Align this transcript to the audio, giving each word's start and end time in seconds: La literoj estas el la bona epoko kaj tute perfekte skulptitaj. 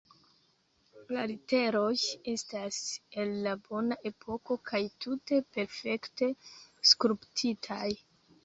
La 1.15 1.25
literoj 1.31 1.91
estas 2.33 2.79
el 3.25 3.33
la 3.49 3.53
bona 3.69 3.99
epoko 4.13 4.57
kaj 4.71 4.83
tute 5.07 5.41
perfekte 5.59 6.31
skulptitaj. 6.95 7.85